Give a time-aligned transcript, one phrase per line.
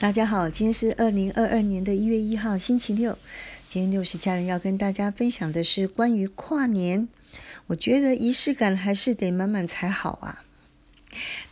[0.00, 3.18] 大家好，今天是二零二二年的一月一号，星期六。
[3.66, 7.08] 今天六十家人要跟大家分享的是关于跨年。
[7.66, 10.44] 我觉得仪式感还是得满满才好啊。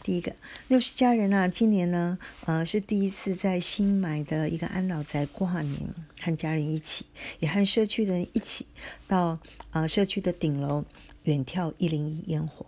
[0.04, 0.32] 第一个，
[0.68, 5.80] 六十家人啊，今年呢，呃，是第一次在新买的一个安老宅跨年，
[6.20, 7.06] 和家人一起，
[7.40, 8.68] 也和社区的人一起
[9.08, 9.40] 到
[9.72, 10.84] 呃社区的顶楼
[11.24, 12.64] 远眺一零一烟火。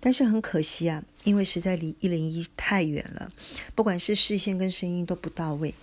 [0.00, 3.32] 但是很可惜啊，因为实在离一零一太远了，
[3.74, 5.74] 不管是视线跟声音都不到位，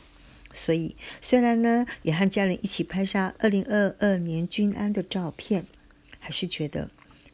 [0.54, 5.66] 所以虽然呢也和家人一起拍下二零二二年均安的照片，
[6.20, 6.90] 还是觉得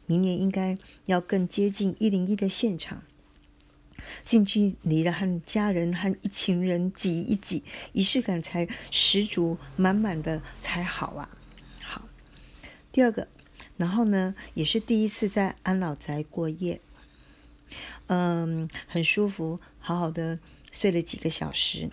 [0.06, 0.76] 明年应该
[1.06, 3.02] 要更接近一零一的现场，
[4.24, 7.62] 近距离的和家人和一群人挤一挤，
[7.92, 11.28] 仪式感才十足满满的才好啊。
[11.80, 12.08] 好，
[12.90, 13.28] 第二个。
[13.76, 16.80] 然后呢，也是第一次在安老宅过夜，
[18.06, 20.38] 嗯，很舒服，好好的
[20.72, 21.90] 睡了几个小时，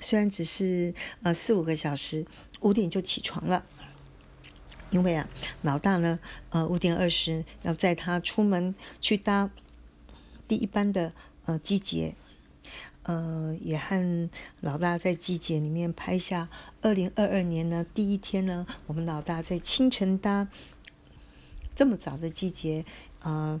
[0.00, 2.26] 虽然只是呃四五个小时，
[2.60, 3.64] 五点就起床了，
[4.90, 5.28] 因为啊，
[5.62, 6.18] 老大呢，
[6.50, 9.50] 呃五点二十要载他出门去搭
[10.46, 11.12] 第一班的
[11.44, 12.14] 呃季节，
[13.02, 16.48] 呃，也和老大在季节里面拍下
[16.82, 20.48] 二零二二年呢第一天呢，我们老大在清晨搭。
[21.74, 22.86] 这么早的季节，
[23.20, 23.60] 啊，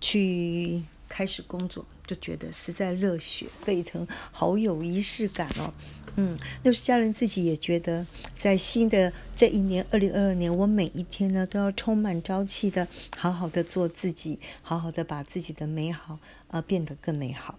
[0.00, 5.72] 去开始工作，就觉得实在热血沸腾，好有仪式感哦。
[6.16, 8.06] 嗯，六十家人自己也觉得，
[8.38, 16.18] 在新的这一年，二零二二年，我每一天呢都要充满朝气的，好好的做自己，好好的把自己的美好
[16.48, 17.58] 啊变得更美好。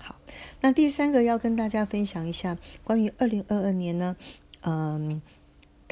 [0.00, 0.16] 好，
[0.60, 4.16] 那第三个要跟大家分享一下关于二零二二年呢，
[4.62, 5.20] 嗯。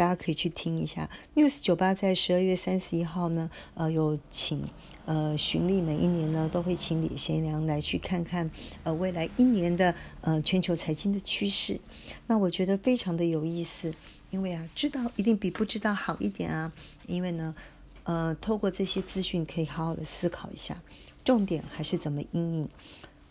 [0.03, 4.69] 大家可以去听一下，News 酒吧在十二月三十一号呢，呃，有请
[5.07, 8.51] 呃巡礼，每一年呢都会请李贤良来去看看
[8.83, 11.81] 呃未来一年的呃全球财经的趋势。
[12.27, 13.95] 那我觉得非常的有意思，
[14.31, 16.73] 因为啊，知道一定比不知道好一点啊。
[17.07, 17.55] 因为呢，
[18.03, 20.83] 呃，透过这些资讯可以好好的思考一下，
[21.23, 22.69] 重点还是怎么应应，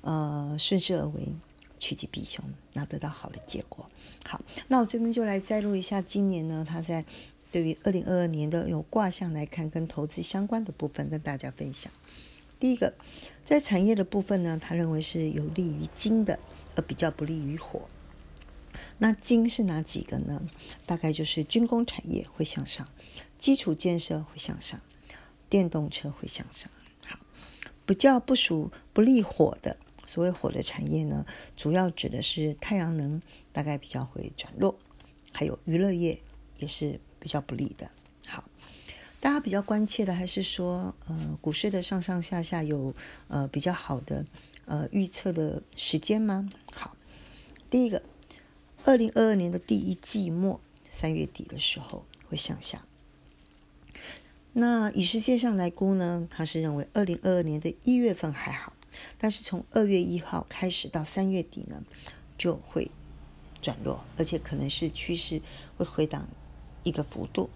[0.03, 1.27] 呃，顺势而为。
[1.81, 3.89] 趋吉避凶，那得到好的结果。
[4.23, 7.03] 好，那我这边就来摘录一下今年呢，他在
[7.49, 11.91] 对于二零二二年的有卦象来看，跟投资相关的部分跟大家分享。
[12.59, 12.93] 第一个，
[13.43, 16.37] 在产业的部分呢，他认为是有利于金的，
[16.75, 17.81] 而比较不利于火。
[18.99, 20.47] 那金是哪几个呢？
[20.85, 22.87] 大概就是军工产业会向上，
[23.39, 24.79] 基础建设会向上，
[25.49, 26.69] 电动车会向上。
[27.07, 27.17] 好，
[27.87, 29.77] 比较不属不利火的。
[30.11, 33.21] 所谓火的产业呢，主要指的是太阳能，
[33.53, 34.77] 大概比较会转弱，
[35.31, 36.19] 还有娱乐业
[36.57, 37.89] 也是比较不利的。
[38.27, 38.43] 好，
[39.21, 42.93] 大家比较关切的还是说，呃，股市的上上下下有
[43.29, 44.25] 呃比较好的
[44.65, 46.51] 呃预测的时间吗？
[46.73, 46.97] 好，
[47.69, 48.03] 第一个，
[48.83, 52.83] 二零二二年的第一季末三月底的时候会向下。
[54.51, 58.73] 那以世界上来估呢，他是认为二零二二年的一月份还好。
[59.17, 61.83] 但是从二月一号开始到三月底呢，
[62.37, 62.89] 就会
[63.61, 65.41] 转弱，而且可能是趋势
[65.77, 66.27] 会回档
[66.83, 67.49] 一个幅度。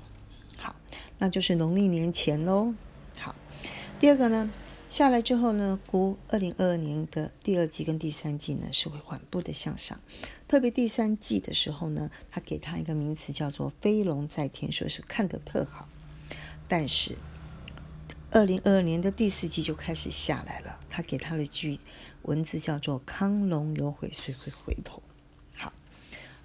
[0.57, 0.75] 好，
[1.18, 2.74] 那就是农历年前喽。
[3.18, 3.35] 好，
[4.00, 4.51] 第二个呢，
[4.90, 10.00] 下来之后呢，估二零二二年的第二季跟第三季呢是会缓步的向上，
[10.47, 15.90] 特别第三季的时候呢，他给他一个名词叫做飞龙在天，说是看得特好，
[16.68, 17.18] 但是。
[18.35, 21.79] 二零二二年的第四季就开始下来了，他给他的句
[22.23, 25.01] 文字叫做“康龙有悔，谁会回头？”
[25.56, 25.72] 好，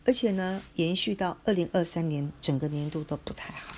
[0.05, 3.75] 而且呢，延续到二零二三年整个年度都不太好。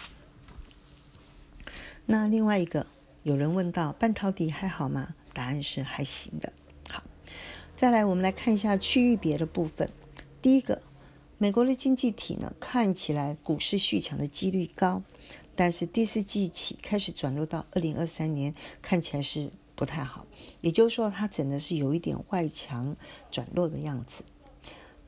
[2.05, 2.87] 那另外一个，
[3.22, 5.15] 有人问到半导体还好吗？
[5.33, 6.53] 答案是还行的。
[6.91, 7.03] 好，
[7.78, 9.91] 再来我们来看一下区域别的部分。
[10.43, 10.83] 第一个，
[11.39, 15.03] 美国的经济体呢，看起来股市续强的几率高。
[15.55, 20.27] 但是第四季起开始转入到二零二三年，看起来是不太好。
[20.61, 22.97] 也就是说，它真的是有一点外强
[23.31, 24.25] 转弱的样子。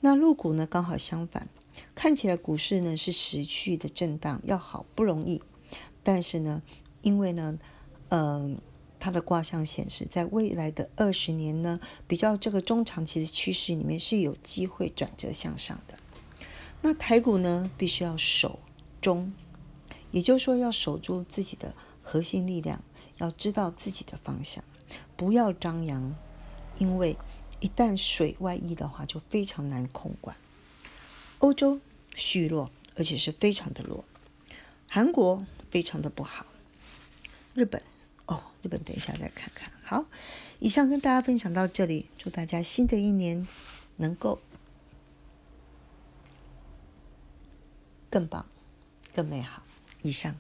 [0.01, 1.49] 那陆股呢，刚好相反，
[1.95, 5.43] 看起来股市呢是持续的震荡，要好不容易。
[6.03, 6.63] 但是呢，
[7.01, 7.59] 因为呢，
[8.11, 8.59] 嗯，
[8.99, 15.97] 它的卦象显示，在未来的二十年呢，比较这个中长期的趋势里面是有机会转折向上的。
[16.83, 18.59] 那台股呢，必须要守
[19.01, 19.33] 中。
[20.15, 22.85] 也就是说要守住自己的核心力量
[23.19, 24.63] 要知道自己的方向
[25.17, 26.15] 不要张扬
[26.79, 27.17] 因为
[27.59, 30.37] 一旦水外溢的话就非常难控管。
[31.39, 31.81] 欧洲
[32.15, 34.05] 虚弱而且是非常的弱
[34.89, 36.47] 韩国非常的不好。
[37.55, 37.83] 日本
[38.27, 39.73] 哦日本等一下再看看。
[39.83, 40.05] 好
[40.61, 43.47] 以上跟大家分享到这里祝大家新的一年
[43.97, 44.41] 能够
[48.09, 48.47] 更棒
[49.13, 49.65] 更美好。
[50.05, 50.37] 以上。